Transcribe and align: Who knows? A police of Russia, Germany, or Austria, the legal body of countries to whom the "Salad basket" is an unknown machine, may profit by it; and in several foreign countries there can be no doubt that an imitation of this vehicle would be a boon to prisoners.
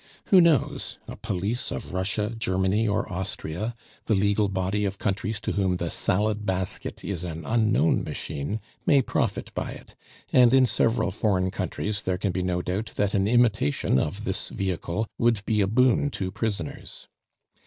Who 0.29 0.41
knows? 0.41 0.97
A 1.07 1.15
police 1.15 1.71
of 1.71 1.93
Russia, 1.93 2.33
Germany, 2.35 2.87
or 2.87 3.07
Austria, 3.13 3.75
the 4.07 4.15
legal 4.15 4.47
body 4.49 4.83
of 4.83 4.97
countries 4.97 5.39
to 5.41 5.51
whom 5.51 5.77
the 5.77 5.91
"Salad 5.91 6.43
basket" 6.43 7.05
is 7.05 7.23
an 7.23 7.45
unknown 7.45 8.03
machine, 8.03 8.61
may 8.87 9.03
profit 9.03 9.53
by 9.53 9.73
it; 9.73 9.93
and 10.33 10.55
in 10.55 10.65
several 10.65 11.11
foreign 11.11 11.51
countries 11.51 12.01
there 12.01 12.17
can 12.17 12.31
be 12.31 12.41
no 12.41 12.63
doubt 12.63 12.93
that 12.95 13.13
an 13.13 13.27
imitation 13.27 13.99
of 13.99 14.23
this 14.23 14.49
vehicle 14.49 15.05
would 15.19 15.45
be 15.45 15.61
a 15.61 15.67
boon 15.67 16.09
to 16.09 16.31
prisoners. 16.31 17.07